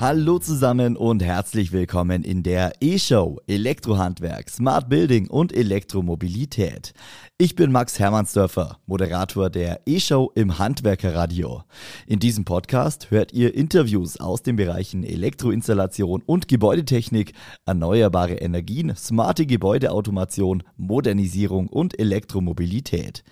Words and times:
Hallo 0.00 0.38
zusammen 0.38 0.96
und 0.96 1.24
herzlich 1.24 1.72
willkommen 1.72 2.22
in 2.22 2.44
der 2.44 2.70
E-Show 2.80 3.40
Elektrohandwerk, 3.48 4.48
Smart 4.48 4.88
Building 4.88 5.26
und 5.26 5.52
Elektromobilität. 5.52 6.94
Ich 7.36 7.56
bin 7.56 7.70
Max 7.70 8.00
Hermannsdörfer, 8.00 8.78
Moderator 8.86 9.50
der 9.50 9.80
E-Show 9.86 10.32
im 10.34 10.58
Handwerkerradio. 10.58 11.62
In 12.06 12.18
diesem 12.18 12.44
Podcast 12.44 13.12
hört 13.12 13.32
ihr 13.32 13.54
Interviews 13.54 14.18
aus 14.18 14.42
den 14.42 14.56
Bereichen 14.56 15.02
Elektroinstallation 15.04 16.22
und 16.26 16.48
Gebäudetechnik, 16.48 17.32
erneuerbare 17.64 18.34
Energien, 18.34 18.94
smarte 18.96 19.46
Gebäudeautomation, 19.46 20.64
Modernisierung 20.76 21.68
und 21.68 21.98
Elektromobilität. 21.98 23.24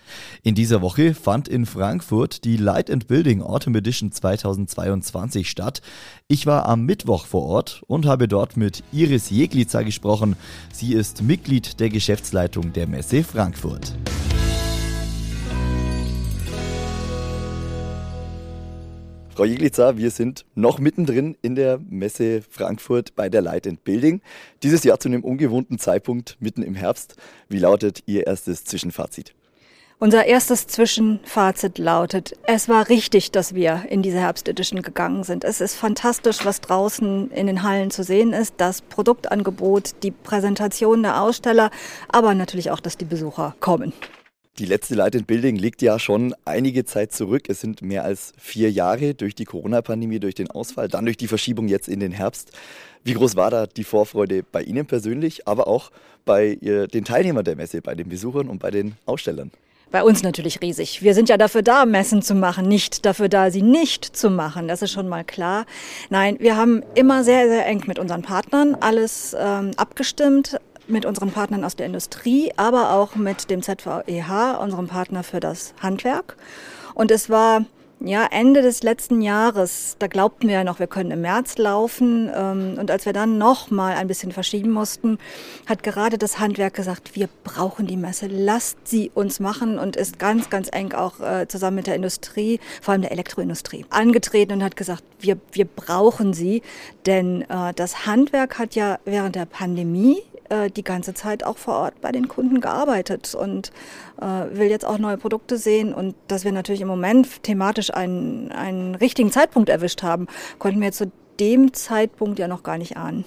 In 0.43 0.55
dieser 0.55 0.83
Woche 0.83 1.15
fand 1.15 1.49
in 1.49 1.67
Frankfurt 1.67 2.45
die 2.45 2.57
Light 2.57 2.91
and 2.91 3.09
Building 3.09 3.43
Autumn 3.43 3.75
Edition 3.75 4.11
2022 4.11 5.51
statt. 5.51 5.81
Ich 6.29 6.47
war 6.47 6.56
am 6.65 6.87
Mittwoch 6.87 7.27
vor 7.27 7.45
Ort 7.45 7.83
und 7.87 8.07
habe 8.07 8.29
dort 8.29 8.57
mit 8.57 8.83
Iris 8.93 9.29
Jeglitzer 9.29 9.85
gesprochen. 9.85 10.37
Sie 10.73 10.95
ist 10.95 11.23
Mitglied 11.23 11.81
der 11.81 11.91
Geschäftsleitung 11.91 12.73
der 12.73 12.87
Messe 12.87 13.23
Frankfurt. 13.23 13.95
Frau 19.37 19.45
Jeglitzer, 19.45 19.99
wir 19.99 20.11
sind 20.11 20.47
noch 20.55 20.79
mittendrin 20.79 21.37
in 21.43 21.57
der 21.57 21.79
Messe 21.91 22.41
Frankfurt 22.49 23.15
bei 23.17 23.29
der 23.29 23.43
Light 23.43 23.67
and 23.67 23.85
Building. 23.85 24.23
Dieses 24.63 24.83
Jahr 24.83 24.99
zu 24.99 25.11
einem 25.11 25.23
ungewohnten 25.23 25.79
Zeitpunkt 25.79 26.39
mitten 26.41 26.63
im 26.63 26.75
Herbst. 26.75 27.17
Wie 27.51 27.59
lautet 27.59 28.03
Ihr 28.07 28.27
erstes 28.27 28.65
Zwischenfazit? 28.65 29.35
Unser 29.99 30.27
erstes 30.27 30.67
Zwischenfazit 30.67 31.79
lautet, 31.79 32.37
es 32.47 32.69
war 32.69 32.91
richtig, 32.91 33.31
dass 33.31 33.55
wir 33.55 33.87
in 33.89 34.03
diese 34.03 34.21
Herbstedition 34.21 34.83
gegangen 34.83 35.25
sind. 35.25 35.43
Es 35.43 35.63
ist 35.63 35.75
fantastisch, 35.75 36.45
was 36.45 36.61
draußen 36.61 37.31
in 37.31 37.47
den 37.47 37.63
Hallen 37.63 37.91
zu 37.91 38.05
sehen 38.05 38.35
ist, 38.35 38.57
das 38.59 38.83
Produktangebot, 38.83 39.95
die 40.03 40.11
Präsentation 40.11 41.03
der 41.03 41.23
Aussteller, 41.23 41.71
aber 42.11 42.35
natürlich 42.35 42.71
auch, 42.71 42.81
dass 42.81 42.99
die 42.99 43.07
Besucher 43.07 43.57
kommen. 43.61 43.95
Die 44.59 44.67
letzte 44.67 44.95
Light 44.97 45.17
and 45.17 45.27
Building 45.27 45.57
liegt 45.57 45.81
ja 45.81 45.99
schon 45.99 46.35
einige 46.45 46.85
Zeit 46.85 47.15
zurück. 47.15 47.45
Es 47.49 47.63
sind 47.63 47.81
mehr 47.81 48.05
als 48.05 48.35
vier 48.39 48.71
Jahre 48.71 49.15
durch 49.15 49.35
die 49.35 49.47
Corona-Pandemie, 49.47 50.21
durch 50.21 50.35
den 50.35 50.51
Ausfall, 50.51 50.89
dann 50.89 51.07
durch 51.07 51.17
die 51.17 51.27
Verschiebung 51.27 51.69
jetzt 51.69 51.89
in 51.89 52.01
den 52.01 52.13
Herbst. 52.13 52.53
Wie 53.03 53.15
groß 53.15 53.35
war 53.37 53.51
da 53.51 53.67
die 53.67 53.85
Vorfreude 53.85 54.43
bei 54.43 54.63
Ihnen 54.63 54.85
persönlich, 54.85 55.49
aber 55.49 55.69
auch 55.69 55.91
bei 56.27 56.57
den 56.61 57.05
Teilnehmern 57.05 57.45
der 57.45 57.57
Messe, 57.57 57.81
bei 57.81 57.95
den 57.95 58.11
Besuchern 58.11 58.49
und 58.49 58.59
bei 58.59 58.71
den 58.71 58.97
Ausstellern? 59.07 59.51
Bei 59.93 60.03
uns 60.03 60.23
natürlich 60.23 60.61
riesig. 60.63 61.03
Wir 61.03 61.15
sind 61.15 61.29
ja 61.29 61.37
dafür 61.37 61.63
da, 61.63 61.87
Messen 61.87 62.21
zu 62.21 62.35
machen, 62.35 62.67
nicht 62.67 63.07
dafür 63.07 63.29
da, 63.29 63.51
sie 63.53 63.63
nicht 63.63 64.05
zu 64.05 64.31
machen. 64.31 64.67
Das 64.67 64.83
ist 64.83 64.91
schon 64.91 65.09
mal 65.09 65.25
klar. 65.25 65.65
Nein, 66.11 66.37
wir 66.41 66.57
haben 66.57 66.83
immer 66.95 67.23
sehr, 67.23 67.47
sehr 67.49 67.67
eng 67.67 67.85
mit 67.87 67.99
unseren 67.99 68.23
Partnern 68.23 68.77
alles 68.81 69.37
ähm, 69.39 69.71
abgestimmt, 69.77 70.59
mit 70.89 71.07
unseren 71.07 71.31
Partnern 71.31 71.65
aus 71.65 71.77
der 71.77 71.87
Industrie, 71.87 72.53
aber 72.57 72.95
auch 72.95 73.15
mit 73.15 73.49
dem 73.49 73.63
ZVEH, 73.63 74.59
unserem 74.61 74.89
Partner 74.89 75.23
für 75.23 75.41
das 75.41 75.73
Handwerk. 75.81 76.37
Und 76.95 77.13
es 77.13 77.31
war 77.31 77.65
ja, 78.01 78.27
Ende 78.31 78.61
des 78.61 78.83
letzten 78.83 79.23
Jahres, 79.23 79.97
da 79.99 80.07
glaubten 80.07 80.49
wir 80.49 80.57
ja 80.57 80.65
noch, 80.65 80.79
wir 80.79 80.87
können 80.87 81.11
im 81.11 81.23
März 81.23 81.57
laufen. 81.57 82.31
Ähm, 82.35 82.77
und 82.79 82.91
als 82.91 83.07
wir 83.07 83.15
dann 83.15 83.39
noch 83.39 83.71
mal 83.71 83.95
ein 83.95 84.07
bisschen 84.07 84.33
verschieben 84.33 84.71
mussten, 84.71 85.19
hat 85.67 85.83
gerade 85.83 86.19
das 86.19 86.39
Handwerk 86.39 86.75
gesagt, 86.75 87.17
wir 87.17 87.29
brauchen 87.43 87.87
die 87.87 87.97
Messe, 87.97 88.27
lasst 88.27 88.87
sie 88.87 89.11
uns 89.15 89.41
machen 89.41 89.79
und 89.79 89.97
ist 89.97 90.19
ganz, 90.19 90.51
ganz 90.51 90.69
eng 90.73 90.93
auch 90.93 91.21
äh, 91.21 91.49
zusammen 91.49 91.77
mit 91.77 91.87
der 91.87 91.95
Industrie, 91.95 92.61
vor 92.83 92.93
allem 92.93 93.03
der 93.03 93.13
Elektroindustrie, 93.13 93.87
angetreten 93.89 94.53
und 94.53 94.63
hat 94.63 94.77
gesagt, 94.77 95.03
wir, 95.21 95.39
wir 95.53 95.65
brauchen 95.65 96.35
sie. 96.35 96.63
Denn 97.07 97.43
äh, 97.43 97.73
das 97.75 98.05
Handwerk 98.05 98.59
hat 98.59 98.75
ja 98.75 98.99
während 99.07 99.37
der 99.37 99.47
Pandemie 99.47 100.23
äh, 100.51 100.71
die 100.71 100.85
ganze 100.85 101.15
Zeit 101.15 101.45
auch 101.45 101.59
vor 101.59 101.75
Ort 101.75 102.01
bei 102.01 102.13
den 102.13 102.29
Kunden 102.29 102.61
gearbeitet 102.61 103.35
und 103.35 103.73
äh, 104.21 104.25
will 104.25 104.69
jetzt 104.69 104.85
auch 104.85 104.99
neue 104.99 105.17
Produkte 105.17 105.59
sehen. 105.59 105.95
Und 105.95 106.15
dass 106.29 106.45
wir 106.45 106.53
natürlich 106.53 106.81
im 106.81 106.89
Moment 106.89 107.43
thematisch 107.43 107.93
einen, 107.93 108.53
einen 108.53 108.95
richtigen 108.95 109.33
Zeitpunkt 109.33 109.69
erwischt 109.69 110.03
haben, 110.03 110.27
konnten 110.59 110.81
wir 110.81 110.93
zu 110.93 111.11
dem 111.41 111.73
Zeitpunkt 111.75 112.39
ja 112.39 112.49
noch 112.49 112.63
gar 112.63 112.79
nicht 112.79 112.97
ahnen. 112.97 113.25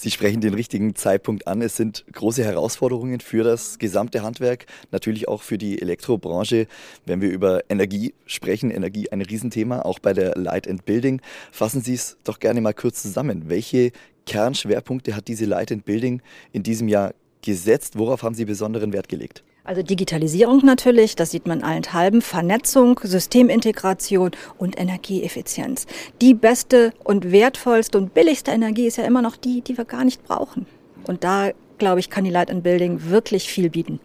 Sie 0.00 0.12
sprechen 0.12 0.40
den 0.40 0.54
richtigen 0.54 0.94
Zeitpunkt 0.94 1.48
an. 1.48 1.60
Es 1.60 1.76
sind 1.76 2.04
große 2.12 2.44
Herausforderungen 2.44 3.18
für 3.18 3.42
das 3.42 3.80
gesamte 3.80 4.22
Handwerk, 4.22 4.66
natürlich 4.92 5.26
auch 5.26 5.42
für 5.42 5.58
die 5.58 5.82
Elektrobranche. 5.82 6.68
Wenn 7.04 7.20
wir 7.20 7.30
über 7.30 7.68
Energie 7.68 8.14
sprechen, 8.24 8.70
Energie 8.70 9.10
ein 9.10 9.22
Riesenthema, 9.22 9.80
auch 9.80 9.98
bei 9.98 10.12
der 10.12 10.36
Light 10.36 10.68
and 10.68 10.84
Building. 10.84 11.20
Fassen 11.50 11.82
Sie 11.82 11.94
es 11.94 12.16
doch 12.22 12.38
gerne 12.38 12.60
mal 12.60 12.74
kurz 12.74 13.02
zusammen. 13.02 13.48
Welche 13.48 13.90
Kernschwerpunkte 14.28 15.16
hat 15.16 15.26
diese 15.26 15.46
Light 15.46 15.72
and 15.72 15.84
Building 15.84 16.20
in 16.52 16.62
diesem 16.62 16.86
Jahr 16.86 17.14
gesetzt? 17.42 17.98
Worauf 17.98 18.22
haben 18.22 18.34
Sie 18.34 18.44
besonderen 18.44 18.92
Wert 18.92 19.08
gelegt? 19.08 19.42
Also 19.64 19.82
Digitalisierung 19.82 20.64
natürlich, 20.64 21.16
das 21.16 21.30
sieht 21.30 21.46
man 21.46 21.62
allenthalben, 21.62 22.22
Vernetzung, 22.22 23.00
Systemintegration 23.02 24.30
und 24.56 24.78
Energieeffizienz. 24.78 25.86
Die 26.22 26.34
beste 26.34 26.92
und 27.04 27.32
wertvollste 27.32 27.98
und 27.98 28.14
billigste 28.14 28.50
Energie 28.50 28.86
ist 28.86 28.96
ja 28.96 29.04
immer 29.04 29.22
noch 29.22 29.36
die, 29.36 29.60
die 29.62 29.76
wir 29.76 29.84
gar 29.84 30.04
nicht 30.04 30.24
brauchen. 30.24 30.66
Und 31.06 31.24
da, 31.24 31.50
glaube 31.78 32.00
ich, 32.00 32.08
kann 32.08 32.24
die 32.24 32.30
Light 32.30 32.50
and 32.50 32.62
Building 32.62 33.10
wirklich 33.10 33.50
viel 33.50 33.70
bieten. 33.70 34.00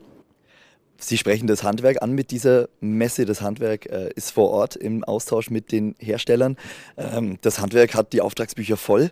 Sie 0.98 1.18
sprechen 1.18 1.48
das 1.48 1.64
Handwerk 1.64 2.02
an 2.02 2.14
mit 2.14 2.32
dieser 2.32 2.70
Messe. 2.80 3.26
Das 3.26 3.42
Handwerk 3.42 3.86
äh, 3.88 4.10
ist 4.16 4.32
vor 4.32 4.50
Ort 4.52 4.76
im 4.76 5.04
Austausch 5.04 5.50
mit 5.50 5.72
den 5.72 5.96
Herstellern. 6.00 6.56
Ähm, 6.98 7.38
das 7.42 7.60
Handwerk 7.60 7.94
hat 7.94 8.14
die 8.14 8.22
Auftragsbücher 8.22 8.78
voll. 8.78 9.12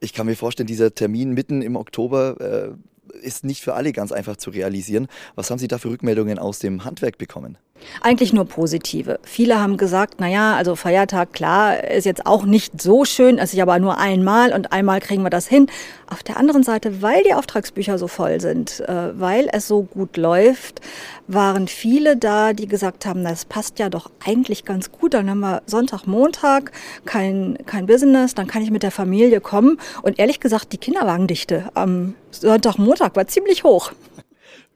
Ich 0.00 0.12
kann 0.12 0.26
mir 0.26 0.36
vorstellen, 0.36 0.66
dieser 0.66 0.94
Termin 0.94 1.32
mitten 1.32 1.62
im 1.62 1.76
Oktober 1.76 2.76
äh, 2.76 3.16
ist 3.24 3.44
nicht 3.44 3.62
für 3.62 3.74
alle 3.74 3.92
ganz 3.92 4.12
einfach 4.12 4.36
zu 4.36 4.50
realisieren. 4.50 5.08
Was 5.34 5.50
haben 5.50 5.58
Sie 5.58 5.68
da 5.68 5.78
für 5.78 5.90
Rückmeldungen 5.90 6.38
aus 6.38 6.58
dem 6.58 6.84
Handwerk 6.84 7.18
bekommen? 7.18 7.58
Eigentlich 8.00 8.32
nur 8.32 8.44
positive. 8.44 9.18
Viele 9.22 9.60
haben 9.60 9.76
gesagt, 9.76 10.14
na 10.18 10.28
ja, 10.28 10.54
also 10.54 10.76
Feiertag, 10.76 11.32
klar, 11.32 11.84
ist 11.84 12.04
jetzt 12.04 12.26
auch 12.26 12.44
nicht 12.44 12.80
so 12.80 13.04
schön, 13.04 13.38
es 13.38 13.54
ist 13.54 13.60
aber 13.60 13.78
nur 13.78 13.98
einmal 13.98 14.52
und 14.52 14.72
einmal 14.72 15.00
kriegen 15.00 15.22
wir 15.22 15.30
das 15.30 15.46
hin. 15.46 15.66
Auf 16.10 16.22
der 16.22 16.36
anderen 16.36 16.62
Seite, 16.62 17.02
weil 17.02 17.22
die 17.22 17.34
Auftragsbücher 17.34 17.98
so 17.98 18.08
voll 18.08 18.40
sind, 18.40 18.80
äh, 18.80 19.18
weil 19.18 19.48
es 19.52 19.66
so 19.66 19.82
gut 19.82 20.16
läuft, 20.16 20.80
waren 21.26 21.68
viele 21.68 22.16
da, 22.16 22.52
die 22.52 22.66
gesagt 22.66 23.06
haben, 23.06 23.24
das 23.24 23.44
passt 23.44 23.78
ja 23.78 23.88
doch 23.88 24.10
eigentlich 24.24 24.64
ganz 24.64 24.92
gut. 24.92 25.14
Dann 25.14 25.30
haben 25.30 25.40
wir 25.40 25.62
Sonntag, 25.66 26.06
Montag 26.06 26.72
kein, 27.04 27.58
kein 27.66 27.86
Business, 27.86 28.34
dann 28.34 28.46
kann 28.46 28.62
ich 28.62 28.70
mit 28.70 28.82
der 28.82 28.90
Familie 28.90 29.40
kommen. 29.40 29.78
Und 30.02 30.18
ehrlich 30.18 30.40
gesagt, 30.40 30.72
die 30.72 30.78
Kinderwagendichte 30.78 31.70
am 31.74 32.14
Sonntag, 32.30 32.78
Montag 32.78 33.16
war 33.16 33.26
ziemlich 33.26 33.64
hoch. 33.64 33.92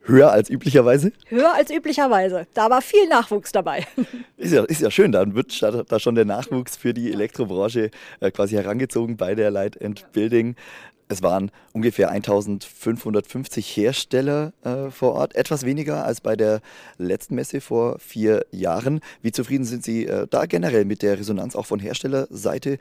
Höher 0.09 0.31
als 0.31 0.49
üblicherweise? 0.49 1.11
Höher 1.27 1.53
als 1.53 1.71
üblicherweise. 1.71 2.47
Da 2.53 2.69
war 2.69 2.81
viel 2.81 3.07
Nachwuchs 3.07 3.51
dabei. 3.51 3.85
Ist 4.37 4.53
ja, 4.53 4.63
ist 4.63 4.81
ja 4.81 4.89
schön, 4.89 5.11
dann 5.11 5.35
wird 5.35 5.61
da 5.61 5.99
schon 5.99 6.15
der 6.15 6.23
Nachwuchs 6.23 6.77
für 6.77 6.93
die 6.93 7.11
Elektrobranche 7.11 7.91
äh, 8.21 8.31
quasi 8.31 8.55
herangezogen 8.55 9.17
bei 9.17 9.35
der 9.35 9.51
Light 9.51 9.81
and 9.83 10.09
Building. 10.13 10.55
Es 11.11 11.23
waren 11.23 11.51
ungefähr 11.73 12.11
1550 12.11 13.75
Hersteller 13.75 14.53
äh, 14.63 14.91
vor 14.91 15.13
Ort, 15.13 15.35
etwas 15.35 15.65
weniger 15.65 16.05
als 16.05 16.21
bei 16.21 16.35
der 16.35 16.61
letzten 16.99 17.33
Messe 17.33 17.61
vor 17.61 17.97
vier 17.97 18.45
Jahren. 18.51 19.01
Wie 19.23 19.31
zufrieden 19.31 19.65
sind 19.65 19.83
Sie 19.83 20.05
äh, 20.05 20.27
da 20.29 20.45
generell 20.45 20.85
mit 20.85 21.01
der 21.01 21.17
Resonanz 21.17 21.55
auch 21.55 21.65
von 21.65 21.79
Herstellerseite? 21.79 22.77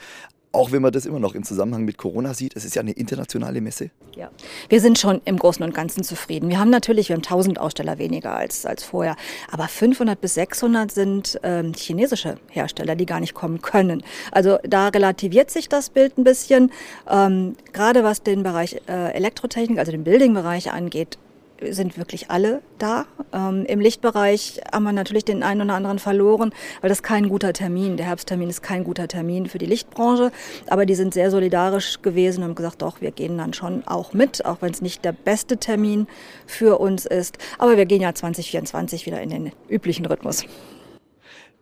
Auch 0.51 0.73
wenn 0.73 0.81
man 0.81 0.93
das 0.93 1.05
immer 1.05 1.19
noch 1.19 1.35
im 1.35 1.45
Zusammenhang 1.45 1.85
mit 1.85 1.99
Corona 1.99 2.33
sieht, 2.33 2.57
es 2.57 2.65
ist 2.65 2.75
ja 2.75 2.81
eine 2.81 2.93
internationale 2.93 3.61
Messe. 3.61 3.91
Ja, 4.17 4.31
wir 4.69 4.81
sind 4.81 4.99
schon 4.99 5.21
im 5.25 5.39
Großen 5.39 5.63
und 5.63 5.75
Ganzen 5.75 6.03
zufrieden. 6.03 6.49
Wir 6.49 6.59
haben 6.59 6.71
natürlich, 6.71 7.11
wir 7.11 7.17
haben 7.17 7.23
1000 7.23 7.61
Aussteller 7.61 7.99
weniger 7.99 8.35
als, 8.35 8.65
als 8.65 8.83
vorher, 8.83 9.17
aber 9.51 9.69
500 9.69 10.19
bis 10.21 10.35
600 10.35 10.91
sind 10.91 11.39
ähm, 11.43 11.73
chinesische 11.75 12.37
Hersteller, 12.49 12.97
die 12.97 13.05
gar 13.05 13.21
nicht 13.21 13.35
kommen 13.35 13.61
können. 13.61 14.03
Also 14.33 14.59
da 14.63 14.89
relativiert 14.89 15.51
sich 15.51 15.69
das 15.69 15.91
Bild 15.91 16.17
ein 16.17 16.25
bisschen. 16.25 16.73
Ähm, 17.09 17.55
gerade 17.73 18.03
was 18.03 18.23
den 18.23 18.43
Bereich 18.43 18.81
äh, 18.89 19.13
Elektrotechnik, 19.13 19.79
also 19.79 19.93
den 19.93 20.05
Building-Bereich 20.05 20.73
angeht, 20.73 21.19
sind 21.61 21.99
wirklich 21.99 22.31
alle 22.31 22.63
da. 22.79 23.07
Ähm, 23.33 23.65
Im 23.67 23.81
Lichtbereich 23.81 24.61
haben 24.73 24.85
wir 24.85 24.93
natürlich 24.93 25.25
den 25.25 25.43
einen 25.43 25.63
oder 25.63 25.75
anderen 25.75 25.99
verloren, 25.99 26.53
weil 26.81 26.89
das 26.89 27.03
kein 27.03 27.29
guter 27.29 27.53
Termin, 27.53 27.97
der 27.97 28.07
Herbsttermin 28.07 28.49
ist 28.49 28.63
kein 28.63 28.85
guter 28.85 29.09
Termin 29.09 29.47
für 29.47 29.59
die 29.59 29.67
Lichtbranche. 29.67 30.31
Aber 30.69 30.87
die 30.87 30.95
sind 30.95 31.15
sehr 31.15 31.31
solidarisch 31.31 32.03
gewesen 32.03 32.39
und 32.39 32.51
haben 32.51 32.55
gesagt, 32.55 32.83
doch, 32.83 33.01
wir 33.01 33.11
gehen 33.11 33.39
dann 33.39 33.53
schon 33.53 33.87
auch 33.87 34.13
mit, 34.13 34.45
auch 34.45 34.59
wenn 34.61 34.71
es 34.71 34.81
nicht 34.81 35.05
der 35.05 35.13
beste 35.13 35.57
Termin 35.59 36.07
für 36.47 36.79
uns 36.79 37.07
ist. 37.07 37.39
Aber 37.59 37.77
wir 37.77 37.87
gehen 37.87 38.03
ja 38.03 38.15
2024 38.15 39.07
wieder 39.07 39.21
in 39.21 39.31
den 39.31 39.53
üblichen 39.69 40.07
Rhythmus. 40.07 40.45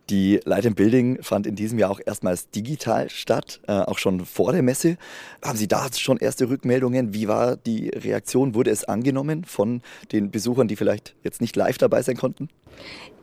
Die 0.09 0.39
Light 0.45 0.65
and 0.65 0.77
Building 0.77 1.21
fand 1.21 1.45
in 1.45 1.55
diesem 1.55 1.79
Jahr 1.79 1.91
auch 1.91 1.99
erstmals 2.05 2.49
digital 2.49 3.09
statt, 3.09 3.59
äh, 3.67 3.73
auch 3.73 3.97
schon 3.97 4.25
vor 4.25 4.53
der 4.53 4.61
Messe. 4.61 4.97
Haben 5.43 5.57
Sie 5.57 5.67
da 5.67 5.87
schon 5.93 6.17
erste 6.17 6.49
Rückmeldungen? 6.49 7.13
Wie 7.13 7.27
war 7.27 7.57
die 7.57 7.89
Reaktion? 7.89 8.55
Wurde 8.55 8.71
es 8.71 8.85
angenommen 8.85 9.43
von 9.43 9.81
den 10.13 10.31
Besuchern, 10.31 10.69
die 10.69 10.77
vielleicht 10.77 11.15
jetzt 11.23 11.41
nicht 11.41 11.57
live 11.57 11.77
dabei 11.77 12.01
sein 12.03 12.15
konnten? 12.15 12.47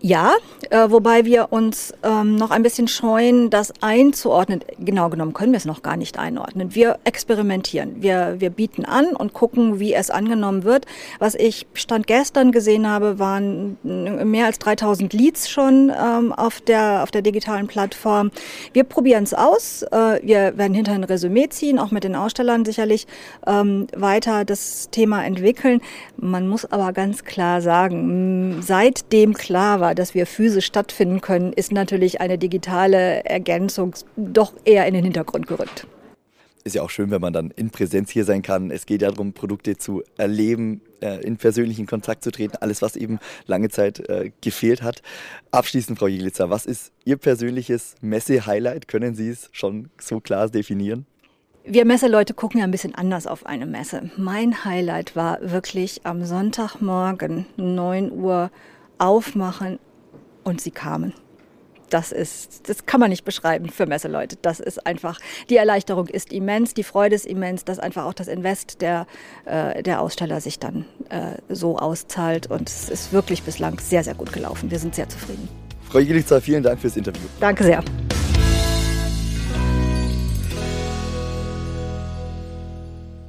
Ja, 0.00 0.34
äh, 0.68 0.90
wobei 0.90 1.24
wir 1.24 1.50
uns 1.50 1.94
ähm, 2.02 2.36
noch 2.36 2.50
ein 2.50 2.62
bisschen 2.62 2.88
scheuen, 2.88 3.48
das 3.48 3.72
einzuordnen. 3.80 4.60
Genau 4.78 5.08
genommen 5.08 5.32
können 5.32 5.52
wir 5.52 5.56
es 5.56 5.64
noch 5.64 5.82
gar 5.82 5.96
nicht 5.96 6.18
einordnen. 6.18 6.74
Wir 6.74 6.98
experimentieren. 7.04 8.02
Wir, 8.02 8.36
wir 8.38 8.50
bieten 8.50 8.84
an 8.84 9.16
und 9.16 9.32
gucken, 9.32 9.80
wie 9.80 9.94
es 9.94 10.10
angenommen 10.10 10.64
wird. 10.64 10.84
Was 11.20 11.34
ich 11.34 11.66
Stand 11.72 12.06
gestern 12.06 12.52
gesehen 12.52 12.86
habe, 12.86 13.18
waren 13.18 13.78
mehr 13.82 14.44
als 14.44 14.58
3000 14.58 15.14
Leads 15.14 15.48
schon 15.48 15.90
ähm, 15.90 16.34
auf, 16.34 16.60
der, 16.60 16.73
auf 16.78 17.10
der 17.10 17.22
digitalen 17.22 17.66
Plattform. 17.66 18.30
Wir 18.72 18.84
probieren 18.84 19.24
es 19.24 19.34
aus. 19.34 19.82
Äh, 19.82 20.20
wir 20.22 20.56
werden 20.58 20.74
hinterher 20.74 21.00
ein 21.00 21.04
Resümee 21.04 21.48
ziehen, 21.48 21.78
auch 21.78 21.90
mit 21.90 22.04
den 22.04 22.14
Ausstellern 22.16 22.64
sicherlich 22.64 23.06
ähm, 23.46 23.86
weiter 23.96 24.44
das 24.44 24.88
Thema 24.90 25.24
entwickeln. 25.24 25.80
Man 26.16 26.48
muss 26.48 26.64
aber 26.64 26.92
ganz 26.92 27.24
klar 27.24 27.60
sagen, 27.60 28.62
seitdem 28.62 29.34
klar 29.34 29.80
war, 29.80 29.94
dass 29.94 30.14
wir 30.14 30.26
physisch 30.26 30.66
stattfinden 30.66 31.20
können, 31.20 31.52
ist 31.52 31.72
natürlich 31.72 32.20
eine 32.20 32.38
digitale 32.38 33.24
Ergänzung 33.24 33.94
doch 34.16 34.52
eher 34.64 34.86
in 34.86 34.94
den 34.94 35.04
Hintergrund 35.04 35.46
gerückt. 35.46 35.86
Ist 36.64 36.74
ja 36.74 36.82
auch 36.82 36.88
schön, 36.90 37.10
wenn 37.10 37.20
man 37.20 37.34
dann 37.34 37.50
in 37.50 37.68
Präsenz 37.70 38.10
hier 38.10 38.24
sein 38.24 38.40
kann. 38.40 38.70
Es 38.70 38.86
geht 38.86 39.02
ja 39.02 39.10
darum, 39.10 39.34
Produkte 39.34 39.76
zu 39.76 40.02
erleben, 40.16 40.80
äh, 41.02 41.22
in 41.22 41.36
persönlichen 41.36 41.86
Kontakt 41.86 42.24
zu 42.24 42.30
treten, 42.30 42.56
alles, 42.56 42.80
was 42.80 42.96
eben 42.96 43.18
lange 43.46 43.68
Zeit 43.68 44.08
äh, 44.08 44.32
gefehlt 44.40 44.82
hat. 44.82 45.02
Abschließend, 45.50 45.98
Frau 45.98 46.06
Jiglitzer, 46.06 46.48
was 46.48 46.64
ist 46.64 46.92
Ihr 47.04 47.18
persönliches 47.18 47.96
Messe-Highlight? 48.00 48.88
Können 48.88 49.14
Sie 49.14 49.28
es 49.28 49.50
schon 49.52 49.90
so 50.00 50.20
klar 50.20 50.48
definieren? 50.48 51.04
Wir 51.66 51.86
Messeleute 51.86 52.34
gucken 52.34 52.60
ja 52.60 52.64
ein 52.64 52.70
bisschen 52.70 52.94
anders 52.94 53.26
auf 53.26 53.46
eine 53.46 53.64
Messe. 53.64 54.10
Mein 54.18 54.66
Highlight 54.66 55.16
war 55.16 55.38
wirklich 55.40 56.04
am 56.04 56.22
Sonntagmorgen 56.22 57.46
9 57.56 58.12
Uhr 58.12 58.50
aufmachen 58.98 59.78
und 60.44 60.60
sie 60.60 60.70
kamen. 60.70 61.14
Das 61.94 62.10
ist, 62.10 62.68
das 62.68 62.86
kann 62.86 62.98
man 62.98 63.10
nicht 63.10 63.24
beschreiben 63.24 63.68
für 63.68 63.86
Messeleute. 63.86 64.36
Das 64.42 64.58
ist 64.58 64.84
einfach, 64.84 65.20
die 65.48 65.56
Erleichterung 65.56 66.08
ist 66.08 66.32
immens, 66.32 66.74
die 66.74 66.82
Freude 66.82 67.14
ist 67.14 67.24
immens, 67.24 67.64
dass 67.64 67.78
einfach 67.78 68.06
auch 68.06 68.14
das 68.14 68.26
Invest 68.26 68.80
der, 68.80 69.06
äh, 69.44 69.80
der 69.80 70.00
Aussteller 70.00 70.40
sich 70.40 70.58
dann 70.58 70.86
äh, 71.08 71.36
so 71.48 71.78
auszahlt. 71.78 72.48
Und 72.48 72.68
es 72.68 72.88
ist 72.88 73.12
wirklich 73.12 73.44
bislang 73.44 73.78
sehr, 73.78 74.02
sehr 74.02 74.14
gut 74.14 74.32
gelaufen. 74.32 74.72
Wir 74.72 74.80
sind 74.80 74.96
sehr 74.96 75.08
zufrieden. 75.08 75.48
Frau 75.88 76.00
Jelica, 76.00 76.40
vielen 76.40 76.64
Dank 76.64 76.80
fürs 76.80 76.96
Interview. 76.96 77.28
Danke 77.38 77.62
sehr. 77.62 77.84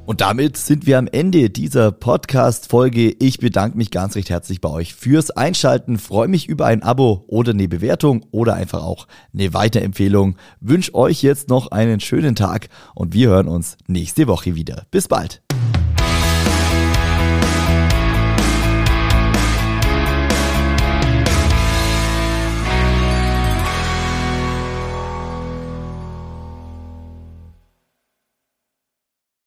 Und 0.05 0.21
damit 0.21 0.55
sind 0.55 0.85
wir 0.85 0.99
am 0.99 1.07
Ende 1.07 1.49
dieser 1.49 1.91
Podcast-Folge. 1.91 3.15
Ich 3.19 3.39
bedanke 3.39 3.75
mich 3.75 3.89
ganz 3.89 4.15
recht 4.15 4.29
herzlich 4.29 4.61
bei 4.61 4.69
euch 4.69 4.93
fürs 4.93 5.31
Einschalten. 5.31 5.97
Freue 5.97 6.27
mich 6.27 6.47
über 6.47 6.67
ein 6.67 6.83
Abo 6.83 7.25
oder 7.27 7.53
eine 7.53 7.67
Bewertung 7.67 8.23
oder 8.29 8.53
einfach 8.53 8.83
auch 8.83 9.07
eine 9.33 9.53
Weiterempfehlung. 9.55 10.37
Wünsche 10.59 10.93
euch 10.93 11.23
jetzt 11.23 11.49
noch 11.49 11.71
einen 11.71 11.99
schönen 11.99 12.35
Tag 12.35 12.69
und 12.93 13.13
wir 13.13 13.29
hören 13.29 13.47
uns 13.47 13.77
nächste 13.87 14.27
Woche 14.27 14.53
wieder. 14.53 14.85
Bis 14.91 15.07
bald. 15.07 15.44